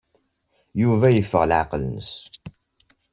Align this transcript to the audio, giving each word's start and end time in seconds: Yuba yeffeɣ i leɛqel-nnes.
Yuba 0.81 1.07
yeffeɣ 1.09 1.41
i 1.43 1.47
leɛqel-nnes. 1.49 2.11